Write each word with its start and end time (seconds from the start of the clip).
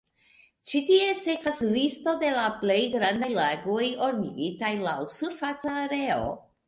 Ĉi 0.69 0.79
tie 0.85 1.09
sekvas 1.17 1.59
listo 1.75 2.13
de 2.23 2.31
la 2.37 2.45
plej 2.63 2.79
grandaj 2.95 3.29
lagoj, 3.35 3.85
ordigitaj 4.09 4.73
laŭ 4.89 4.97
surfaca 5.21 5.77
areo. 5.85 6.31